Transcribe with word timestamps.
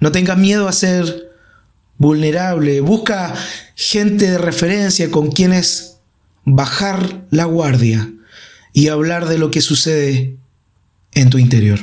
No 0.00 0.10
tengas 0.12 0.38
miedo 0.38 0.66
a 0.66 0.72
ser 0.72 1.30
vulnerable. 1.98 2.80
Busca 2.80 3.34
gente 3.76 4.30
de 4.30 4.38
referencia 4.38 5.10
con 5.10 5.30
quienes 5.30 5.98
bajar 6.44 7.26
la 7.30 7.44
guardia 7.44 8.10
y 8.72 8.88
hablar 8.88 9.28
de 9.28 9.38
lo 9.38 9.50
que 9.50 9.60
sucede 9.60 10.36
en 11.12 11.30
tu 11.30 11.38
interior. 11.38 11.80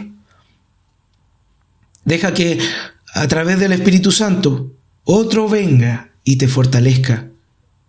Deja 2.06 2.34
que 2.34 2.60
a 3.14 3.28
través 3.28 3.60
del 3.60 3.74
Espíritu 3.74 4.12
Santo 4.12 4.72
otro 5.04 5.48
venga 5.48 6.12
y 6.24 6.38
te 6.38 6.48
fortalezca, 6.48 7.28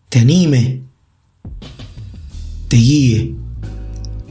te 0.08 0.20
anime, 0.20 0.82
te 2.68 2.76
guíe 2.76 3.34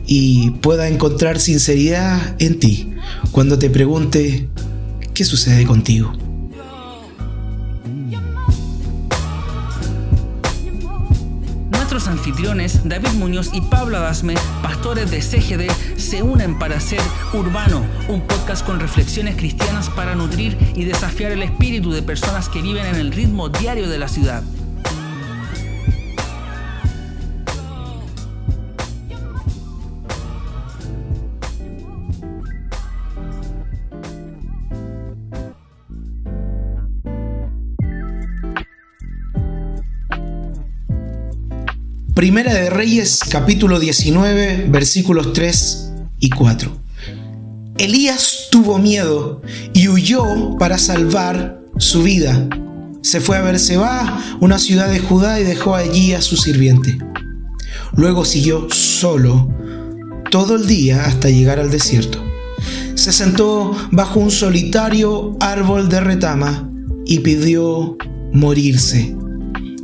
y 0.05 0.52
pueda 0.52 0.88
encontrar 0.88 1.39
sinceridad 1.39 2.36
en 2.39 2.59
ti 2.59 2.93
cuando 3.32 3.59
te 3.59 3.70
pregunte 3.70 4.50
qué 5.18 5.26
sucede 5.26 5.66
contigo. 5.66 6.14
Nuestros 11.71 12.08
anfitriones, 12.08 12.88
David 12.88 13.14
Muñoz 13.14 13.50
y 13.52 13.61
Pablo 13.61 13.98
Adasme, 13.98 14.36
pastores 14.61 15.10
de 15.10 15.24
CGD, 15.24 15.72
se 15.98 16.22
unen 16.22 16.60
para 16.60 16.78
hacer 16.78 17.02
Urbano, 17.34 17.84
un 18.08 18.22
podcast 18.22 18.64
con 18.64 18.80
reflexiones 18.80 19.36
cristianas 19.38 19.89
para 19.89 20.14
nutrir 20.14 20.56
y 20.75 20.84
desafiar 20.84 21.32
el 21.32 21.42
espíritu 21.42 21.92
de 21.92 22.04
personas 22.04 22.47
que 22.47 22.61
viven 22.61 22.86
en 22.86 22.96
el 22.97 23.11
ritmo 23.11 23.50
diario 23.50 23.89
de 23.89 23.97
la 23.97 24.10
ciudad. 24.10 24.44
Primera 42.17 42.51
de 42.51 42.71
Reyes 42.71 43.19
capítulo 43.29 43.79
19 43.79 44.65
versículos 44.69 45.33
3 45.33 45.91
y 46.17 46.31
4. 46.31 46.75
Elías 47.77 48.47
tuvo 48.49 48.79
miedo 48.79 49.43
y 49.73 49.87
huyó 49.87 50.57
para 50.57 50.79
salvar 50.79 51.61
su 51.77 52.01
vida. 52.01 52.49
Se 53.03 53.21
fue 53.21 53.38
a 53.38 53.41
Berseba, 53.41 54.19
una 54.39 54.57
ciudad 54.57 54.89
de 54.89 54.97
Judá, 54.97 55.39
y 55.39 55.43
dejó 55.43 55.75
allí 55.75 56.15
a 56.15 56.23
su 56.23 56.38
sirviente. 56.38 56.97
Luego 57.95 58.25
siguió 58.25 58.67
solo 58.71 59.53
todo 60.31 60.55
el 60.55 60.65
día 60.65 61.05
hasta 61.05 61.29
llegar 61.29 61.59
al 61.59 61.69
desierto. 61.69 62.19
Se 62.95 63.13
sentó 63.13 63.77
bajo 63.91 64.19
un 64.19 64.31
solitario 64.31 65.38
árbol 65.39 65.88
de 65.88 65.99
retama 65.99 66.67
y 67.05 67.19
pidió 67.19 67.95
morirse. 68.33 69.15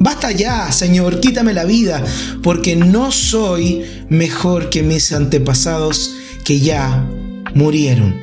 Basta 0.04 0.34
ya, 0.34 0.70
Señor, 0.74 1.22
quítame 1.22 1.54
la 1.54 1.64
vida, 1.64 2.04
porque 2.42 2.76
no 2.76 3.10
soy 3.10 3.86
mejor 4.10 4.70
que 4.70 4.84
mis 4.84 5.14
antepasados 5.14 6.14
que 6.44 6.60
ya 6.60 7.10
murieron. 7.56 8.14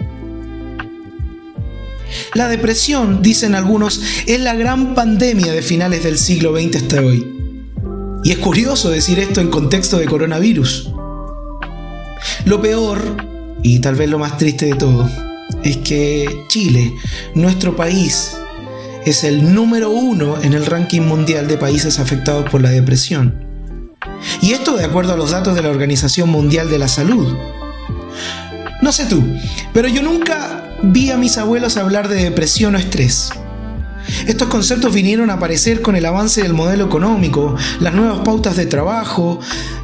La 2.34 2.48
depresión, 2.48 3.22
dicen 3.22 3.55
algunos, 3.55 4.03
es 4.27 4.41
la 4.41 4.53
gran 4.53 4.95
pandemia 4.95 5.53
de 5.53 5.62
finales 5.62 6.05
del 6.05 6.19
siglo 6.19 6.55
XX 6.55 6.77
hasta 6.77 7.00
hoy. 7.00 7.27
Y 8.25 8.33
es 8.33 8.37
curioso 8.37 8.91
decir 8.91 9.19
esto 9.19 9.41
en 9.41 9.48
contexto 9.48 9.97
de 9.97 10.05
coronavirus. 10.05 10.91
Lo 12.44 12.61
peor, 12.61 13.00
y 13.62 13.78
tal 13.78 13.94
vez 13.94 14.11
lo 14.11 14.19
más 14.19 14.37
triste 14.37 14.67
de 14.67 14.75
todo, 14.75 15.09
es 15.65 15.78
que 15.78 16.44
Chile, 16.48 16.92
nuestro 17.34 17.75
país, 17.75 18.37
es 19.06 19.25
el 19.25 19.55
número 19.55 19.91
uno 19.91 20.41
en 20.43 20.53
el 20.53 20.67
ranking 20.67 21.03
mundial 21.03 21.48
de 21.48 21.56
países 21.56 21.98
afectados 21.98 22.48
por 22.51 22.61
la 22.61 22.70
depresión. 22.70 23.45
Y 24.43 24.53
esto 24.53 24.77
de 24.77 24.84
acuerdo 24.84 25.12
a 25.12 25.17
los 25.17 25.31
datos 25.31 25.55
de 25.55 25.62
la 25.62 25.71
Organización 25.71 26.28
Mundial 26.28 26.71
de 26.71 26.78
la 26.78 26.88
Salud. 26.88 27.37
No 28.83 28.93
sé 28.93 29.06
tú, 29.06 29.22
pero 29.72 29.88
yo 29.88 30.03
nunca 30.03 30.77
vi 30.83 31.11
a 31.11 31.16
mis 31.16 31.38
abuelos 31.38 31.77
hablar 31.77 32.09
de 32.09 32.22
depresión 32.22 32.75
o 32.75 32.78
estrés. 32.78 33.31
Estos 34.27 34.49
conceptos 34.49 34.93
vinieron 34.93 35.31
a 35.31 35.34
aparecer 35.34 35.82
con 35.82 35.97
el 35.97 36.06
avance 36.06 36.43
del 36.43 36.55
modelo 36.55 36.87
económico, 36.87 37.55
las 37.81 37.94
nuevas 37.94 38.21
pautas 38.21 38.56
de 38.56 38.67
trabajo 38.67 39.38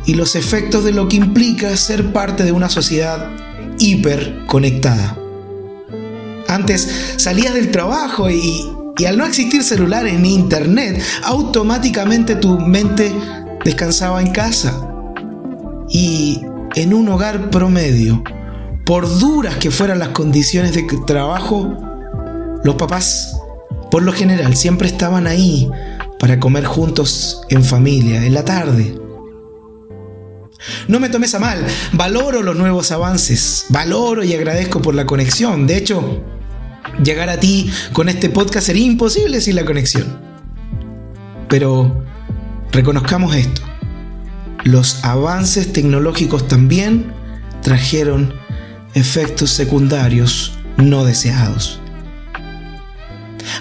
y 0.07 0.15
los 0.15 0.35
efectos 0.35 0.85
de 0.85 0.93
lo 0.93 1.09
que 1.09 1.17
implica 1.17 1.77
ser 1.77 2.13
parte 2.13 2.45
de 2.45 2.53
una 2.53 2.69
sociedad 2.69 3.31
hiperconectada. 3.79 5.19
Antes 6.49 7.15
salías 7.17 7.55
del 7.55 7.71
trabajo 7.71 8.31
y 8.31 8.76
y 8.99 9.05
al 9.05 9.19
no 9.19 9.27
existir 9.27 9.63
celulares 9.63 10.19
ni 10.19 10.35
internet, 10.35 11.03
automáticamente 11.23 12.37
tu 12.37 12.59
mente 12.59 13.13
descansaba 13.65 14.23
en 14.23 14.33
casa. 14.33 14.73
Y 15.89 16.41
en 16.75 16.95
un 16.95 17.09
hogar 17.09 17.51
promedio, 17.51 18.23
por 18.85 19.19
duras 19.19 19.57
que 19.57 19.71
fueran 19.71 19.99
las 19.99 20.11
condiciones 20.11 20.73
de 20.75 20.87
trabajo, 21.07 21.77
los 22.65 22.77
papás, 22.77 23.37
por 23.91 24.03
lo 24.03 24.13
general, 24.13 24.57
siempre 24.57 24.89
estaban 24.89 25.27
ahí 25.27 25.69
para 26.19 26.41
comer 26.41 26.65
juntos 26.65 27.43
en 27.51 27.65
familia, 27.65 28.25
en 28.25 28.33
la 28.33 28.45
tarde. 28.45 28.99
No 30.89 31.01
me 31.01 31.09
tomes 31.11 31.35
a 31.35 31.39
mal, 31.39 31.65
valoro 31.93 32.43
los 32.43 32.57
nuevos 32.57 32.91
avances, 32.91 33.67
valoro 33.69 34.25
y 34.25 34.35
agradezco 34.35 34.81
por 34.81 34.95
la 34.95 35.05
conexión. 35.05 35.67
De 35.67 35.77
hecho, 35.77 36.23
llegar 37.03 37.29
a 37.31 37.39
ti 37.39 37.71
con 37.93 38.09
este 38.09 38.29
podcast 38.31 38.67
sería 38.67 38.85
imposible 38.87 39.41
sin 39.41 39.57
la 39.57 39.65
conexión. 39.65 40.19
Pero 41.49 42.05
reconozcamos 42.73 43.35
esto. 43.35 43.63
Los 44.65 45.05
avances 45.05 45.73
tecnológicos 45.73 46.49
también 46.49 47.13
trajeron 47.63 48.35
efectos 48.95 49.51
secundarios 49.51 50.53
no 50.77 51.05
deseados. 51.05 51.81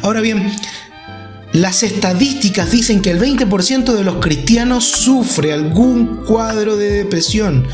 Ahora 0.02 0.22
bien, 0.22 0.52
las 1.54 1.84
estadísticas 1.84 2.72
dicen 2.72 3.02
que 3.02 3.12
el 3.12 3.20
20% 3.20 3.94
de 3.94 4.04
los 4.04 4.16
cristianos 4.16 4.84
sufre 4.84 5.54
algún 5.54 6.26
cuadro 6.26 6.76
de 6.76 6.90
depresión, 6.90 7.66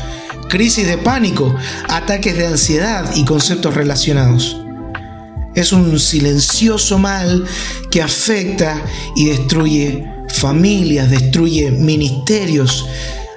crisis 0.48 0.86
de 0.86 0.98
pánico, 0.98 1.54
ataques 1.88 2.36
de 2.36 2.46
ansiedad 2.46 3.10
y 3.16 3.24
conceptos 3.24 3.74
relacionados. 3.74 4.61
Es 5.54 5.72
un 5.72 5.98
silencioso 5.98 6.98
mal 6.98 7.44
que 7.90 8.02
afecta 8.02 8.82
y 9.16 9.26
destruye 9.26 10.04
familias, 10.28 11.10
destruye 11.10 11.70
ministerios, 11.70 12.86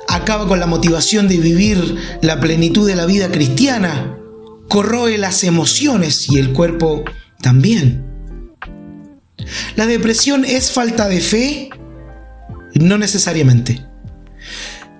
acaba 0.08 0.48
con 0.48 0.60
la 0.60 0.68
motivación 0.68 1.28
de 1.28 1.38
vivir 1.38 1.96
la 2.22 2.40
plenitud 2.40 2.88
de 2.88 2.96
la 2.96 3.06
vida 3.06 3.32
cristiana, 3.32 4.18
corroe 4.70 5.18
las 5.18 5.44
emociones 5.44 6.30
y 6.30 6.40
el 6.40 6.54
cuerpo 6.54 7.04
también. 7.42 8.06
¿La 9.76 9.86
depresión 9.86 10.46
es 10.46 10.72
falta 10.72 11.08
de 11.08 11.20
fe? 11.20 11.70
No 12.76 12.98
necesariamente. 12.98 13.86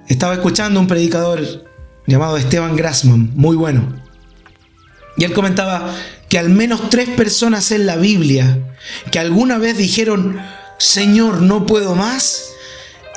Estaba 0.08 0.34
escuchando 0.34 0.80
un 0.80 0.88
predicador 0.88 1.66
llamado 2.06 2.38
Esteban 2.38 2.76
Grassman, 2.76 3.32
muy 3.36 3.56
bueno. 3.56 4.02
Y 5.18 5.24
él 5.24 5.34
comentaba 5.34 5.96
que 6.30 6.40
al 6.40 6.50
menos 6.50 6.90
tres 6.90 7.10
personas 7.10 7.72
en 7.72 7.86
la 7.86 7.98
Biblia 7.98 8.60
que 9.12 9.20
alguna 9.20 9.58
vez 9.58 9.78
dijeron, 9.78 10.40
Señor, 10.78 11.42
no 11.42 11.66
puedo 11.66 11.96
más, 11.96 12.44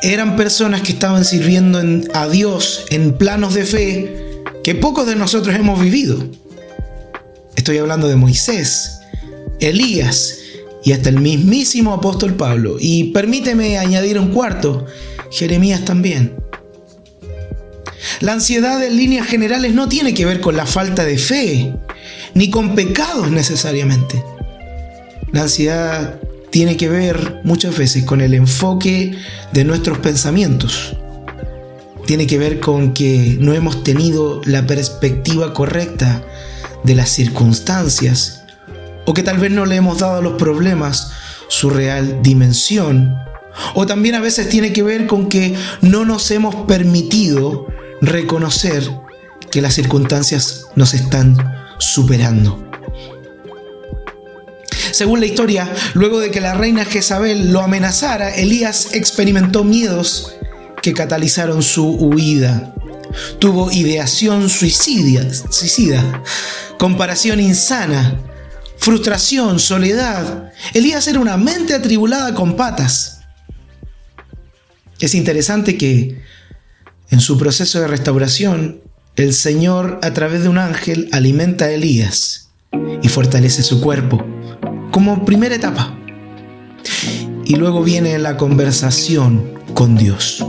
eran 0.03 0.37
personas 0.37 0.83
que 0.83 0.93
estaban 0.93 1.25
sirviendo 1.25 1.81
a 2.15 2.29
Dios 2.29 2.85
en 2.91 3.17
planos 3.17 3.55
de 3.55 3.65
fe 3.65 4.43
que 4.63 4.75
pocos 4.75 5.07
de 5.07 5.17
nosotros 5.17 5.55
hemos 5.57 5.81
vivido. 5.81 6.25
Estoy 7.57 7.79
hablando 7.79 8.09
de 8.09 8.17
Moisés, 8.17 9.01
Elías 9.61 10.39
y 10.85 10.93
hasta 10.93 11.09
el 11.09 11.21
mismísimo 11.21 11.93
apóstol 11.93 12.35
Pablo. 12.35 12.77
Y 12.79 13.13
permíteme 13.13 13.79
añadir 13.79 14.19
un 14.19 14.29
cuarto, 14.29 14.87
Jeremías 15.31 15.85
también. 15.85 16.37
La 18.21 18.33
ansiedad 18.33 18.83
en 18.83 18.97
líneas 18.97 19.27
generales 19.27 19.75
no 19.75 19.89
tiene 19.89 20.15
que 20.15 20.25
ver 20.25 20.41
con 20.41 20.57
la 20.57 20.67
falta 20.67 21.05
de 21.05 21.19
fe, 21.19 21.75
ni 22.35 22.51
con 22.51 22.75
pecados 22.75 23.31
necesariamente. 23.31 24.23
La 25.33 25.43
ansiedad 25.43 26.21
tiene 26.51 26.77
que 26.77 26.89
ver 26.89 27.41
muchas 27.45 27.77
veces 27.77 28.05
con 28.05 28.21
el 28.21 28.35
enfoque 28.35 29.15
de 29.53 29.65
nuestros 29.65 29.99
pensamientos. 29.99 30.97
Tiene 32.07 32.27
que 32.27 32.39
ver 32.39 32.61
con 32.61 32.95
que 32.95 33.37
no 33.39 33.53
hemos 33.53 33.85
tenido 33.85 34.41
la 34.45 34.67
perspectiva 34.67 35.53
correcta 35.53 36.23
de 36.85 36.95
las 36.95 37.11
circunstancias 37.11 38.45
o 39.05 39.13
que 39.13 39.23
tal 39.23 39.39
vez 39.39 39.51
no 39.51 39.67
le 39.67 39.77
hemos 39.77 39.99
dado 39.99 40.19
a 40.19 40.23
los 40.23 40.35
problemas 40.35 41.13
su 41.49 41.71
real 41.71 42.21
dimensión. 42.23 43.15
O 43.75 43.87
también 43.87 44.15
a 44.15 44.21
veces 44.21 44.49
tiene 44.49 44.73
que 44.73 44.83
ver 44.83 45.07
con 45.07 45.29
que 45.29 45.55
no 45.83 46.05
nos 46.05 46.31
hemos 46.31 46.55
permitido 46.67 47.67
reconocer 48.01 48.89
que 49.51 49.63
las 49.63 49.75
circunstancias 49.75 50.67
nos 50.77 50.95
están 50.95 51.37
superando. 51.79 52.69
Según 54.91 55.21
la 55.21 55.27
historia, 55.27 55.73
luego 55.95 56.19
de 56.19 56.31
que 56.31 56.41
la 56.41 56.55
reina 56.55 56.85
Jezabel 56.85 57.53
lo 57.53 57.61
amenazara, 57.61 58.35
Elías 58.35 58.95
experimentó 58.95 59.65
miedos 59.65 60.35
que 60.83 60.93
catalizaron 60.93 61.63
su 61.63 61.87
huida. 61.87 62.75
Tuvo 63.39 63.71
ideación 63.71 64.49
suicida, 64.49 66.23
comparación 66.79 67.41
insana, 67.41 68.21
frustración, 68.79 69.59
soledad. 69.59 70.53
Elías 70.75 71.07
era 71.07 71.21
una 71.21 71.37
mente 71.37 71.75
atribulada 71.75 72.35
con 72.35 72.57
patas. 72.57 73.21
Es 75.01 75.15
interesante 75.15 75.79
que 75.79 76.23
en 77.11 77.21
su 77.21 77.39
proceso 77.39 77.81
de 77.81 77.89
restauración, 77.89 78.81
el 79.17 79.33
Señor 79.33 79.99
a 80.03 80.13
través 80.13 80.43
de 80.43 80.49
un 80.49 80.59
ángel 80.59 81.09
alimenta 81.13 81.65
a 81.65 81.71
Elías 81.71 82.51
y 83.03 83.09
fortalece 83.09 83.63
su 83.63 83.81
cuerpo 83.81 84.25
como 84.91 85.25
primera 85.25 85.55
etapa. 85.55 85.97
Y 87.45 87.57
luego 87.57 87.83
viene 87.83 88.19
la 88.19 88.37
conversación 88.37 89.43
con 89.73 89.97
Dios. 89.97 90.45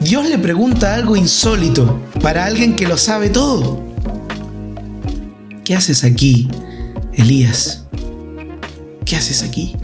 Dios 0.00 0.28
le 0.28 0.38
pregunta 0.38 0.94
algo 0.94 1.16
insólito 1.16 2.00
para 2.22 2.44
alguien 2.44 2.76
que 2.76 2.86
lo 2.86 2.96
sabe 2.96 3.30
todo. 3.30 3.82
¿Qué 5.64 5.74
haces 5.74 6.04
aquí, 6.04 6.48
Elías? 7.14 7.86
¿Qué 9.04 9.16
haces 9.16 9.42
aquí? 9.42 9.76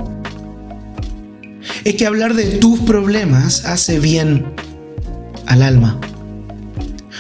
Es 1.85 1.97
que 1.97 2.07
hablar 2.07 2.35
de 2.35 2.59
tus 2.59 2.81
problemas 2.81 3.65
hace 3.65 3.99
bien 3.99 4.55
al 5.51 5.63
alma. 5.63 5.99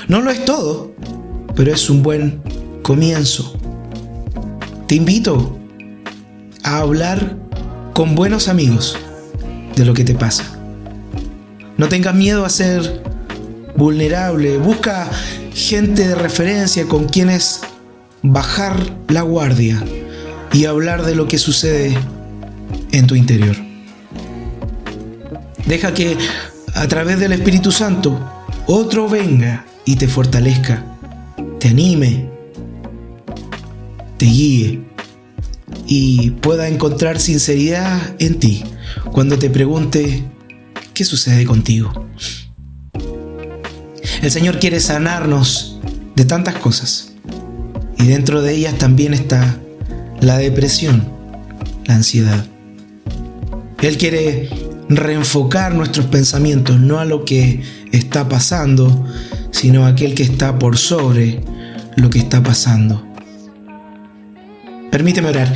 No 0.06 0.21
lo 0.21 0.31
es 0.31 0.44
todo, 0.44 0.93
pero 1.56 1.75
es 1.75 1.91
un 1.91 2.03
buen 2.03 2.41
comienzo. 2.82 3.59
Te 4.87 4.94
invito 4.94 5.59
a 6.62 6.79
hablar 6.79 7.37
con 7.93 8.15
buenos 8.15 8.47
amigos 8.47 8.97
de 9.75 9.85
lo 9.85 9.94
que 9.94 10.05
te 10.05 10.15
pasa. 10.15 10.44
No 11.77 11.88
tengas 11.88 12.15
miedo 12.15 12.44
a 12.44 12.50
ser 12.50 13.03
vulnerable. 13.77 14.59
Busca 14.59 15.11
gente 15.53 16.06
de 16.06 16.15
referencia 16.15 16.87
con 16.87 17.09
quienes 17.09 17.62
bajar 18.23 18.76
la 19.09 19.23
guardia 19.23 19.83
y 20.53 20.67
hablar 20.67 21.05
de 21.05 21.17
lo 21.17 21.26
que 21.26 21.38
sucede 21.38 21.99
en 22.93 23.06
tu 23.09 23.17
interior. 23.17 23.56
Deja 25.67 25.94
que 25.94 26.17
a 26.75 26.89
través 26.89 27.19
del 27.19 27.33
Espíritu 27.33 27.73
Santo 27.73 28.19
otro 28.67 29.09
venga 29.09 29.67
y 29.85 29.97
te 29.97 30.07
fortalezca, 30.07 30.85
te 31.59 31.69
anime, 31.69 32.29
te 34.17 34.27
guíe 34.27 34.81
y 35.87 36.31
pueda 36.31 36.69
encontrar 36.69 37.19
sinceridad 37.19 38.15
en 38.19 38.39
ti 38.39 38.63
cuando 39.11 39.39
te 39.39 39.51
pregunte 39.51 40.25
qué 40.95 41.05
sucede 41.05 41.45
contigo. 41.45 42.07
El 44.23 44.31
Señor 44.31 44.59
quiere 44.59 44.81
sanarnos 44.81 45.81
de 46.15 46.25
tantas 46.25 46.55
cosas 46.57 47.13
y 47.99 48.07
dentro 48.07 48.43
de 48.43 48.55
ellas 48.55 48.79
también 48.79 49.15
está 49.15 49.59
la 50.21 50.39
depresión, 50.39 51.09
la 51.87 51.95
ansiedad. 51.95 52.45
Él 53.81 53.97
quiere 53.97 54.70
reenfocar 54.91 55.73
nuestros 55.75 56.07
pensamientos 56.07 56.81
no 56.81 56.99
a 56.99 57.05
lo 57.05 57.25
que 57.25 57.63
está 57.93 58.29
pasando, 58.29 59.07
sino 59.53 59.85
a 59.85 59.89
aquel 59.89 60.15
que 60.15 60.25
está 60.25 60.59
por 60.59 60.77
sobre 60.77 61.41
lo 61.97 62.11
que 62.11 62.19
está 62.19 62.43
pasando. 62.43 63.07
Permíteme 64.91 65.29
orar. 65.29 65.55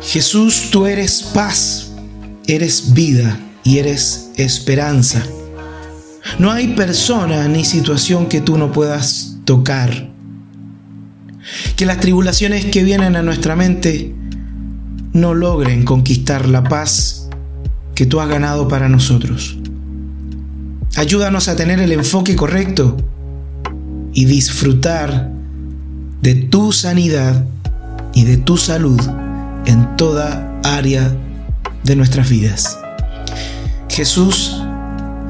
Jesús, 0.00 0.68
tú 0.70 0.86
eres 0.86 1.22
paz, 1.34 1.92
eres 2.46 2.94
vida 2.94 3.38
y 3.64 3.78
eres 3.78 4.30
esperanza. 4.36 5.24
No 6.38 6.52
hay 6.52 6.68
persona 6.68 7.48
ni 7.48 7.64
situación 7.64 8.26
que 8.26 8.40
tú 8.40 8.56
no 8.56 8.70
puedas 8.70 9.38
tocar. 9.44 10.08
Que 11.76 11.84
las 11.84 11.98
tribulaciones 11.98 12.66
que 12.66 12.84
vienen 12.84 13.16
a 13.16 13.22
nuestra 13.22 13.56
mente 13.56 14.14
no 15.12 15.34
logren 15.34 15.84
conquistar 15.84 16.48
la 16.48 16.64
paz 16.64 17.23
que 17.94 18.06
tú 18.06 18.20
has 18.20 18.28
ganado 18.28 18.68
para 18.68 18.88
nosotros. 18.88 19.56
Ayúdanos 20.96 21.48
a 21.48 21.56
tener 21.56 21.80
el 21.80 21.92
enfoque 21.92 22.36
correcto 22.36 22.96
y 24.12 24.24
disfrutar 24.26 25.30
de 26.22 26.34
tu 26.34 26.72
sanidad 26.72 27.44
y 28.14 28.24
de 28.24 28.36
tu 28.36 28.56
salud 28.56 29.00
en 29.66 29.96
toda 29.96 30.60
área 30.62 31.14
de 31.82 31.96
nuestras 31.96 32.28
vidas. 32.28 32.78
Jesús, 33.88 34.62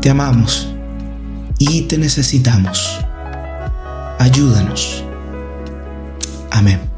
te 0.00 0.10
amamos 0.10 0.68
y 1.58 1.82
te 1.82 1.96
necesitamos. 1.96 2.98
Ayúdanos. 4.18 5.04
Amén. 6.50 6.91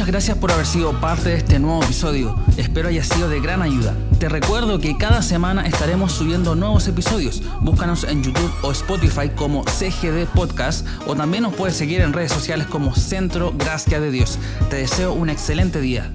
Muchas 0.00 0.12
gracias 0.12 0.38
por 0.38 0.50
haber 0.50 0.64
sido 0.64 0.98
parte 0.98 1.28
de 1.28 1.36
este 1.36 1.58
nuevo 1.58 1.82
episodio. 1.82 2.34
Espero 2.56 2.88
haya 2.88 3.04
sido 3.04 3.28
de 3.28 3.38
gran 3.38 3.60
ayuda. 3.60 3.94
Te 4.18 4.30
recuerdo 4.30 4.78
que 4.78 4.96
cada 4.96 5.20
semana 5.20 5.66
estaremos 5.66 6.12
subiendo 6.12 6.54
nuevos 6.54 6.88
episodios. 6.88 7.42
Búscanos 7.60 8.04
en 8.04 8.24
YouTube 8.24 8.50
o 8.62 8.72
Spotify 8.72 9.28
como 9.28 9.62
CGD 9.64 10.24
Podcast 10.34 10.86
o 11.06 11.14
también 11.14 11.42
nos 11.42 11.52
puedes 11.52 11.76
seguir 11.76 12.00
en 12.00 12.14
redes 12.14 12.32
sociales 12.32 12.66
como 12.66 12.94
Centro 12.94 13.52
Gracia 13.58 14.00
de 14.00 14.10
Dios. 14.10 14.38
Te 14.70 14.76
deseo 14.76 15.12
un 15.12 15.28
excelente 15.28 15.82
día. 15.82 16.10